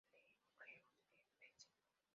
[0.57, 1.69] Le Breuil-en-Bessin